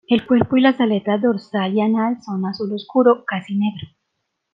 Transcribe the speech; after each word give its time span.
El 0.09 0.25
cuerpo 0.25 0.57
y 0.57 0.61
las 0.61 0.79
aletas 0.81 1.21
dorsal 1.21 1.75
y 1.75 1.81
anal 1.81 2.19
son 2.23 2.43
azul 2.47 2.73
oscuro, 2.73 3.23
casi 3.23 3.53
negro. 3.55 3.87